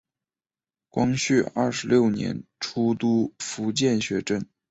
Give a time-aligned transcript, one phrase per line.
[0.89, 4.43] 光绪二十六年出督福建学政。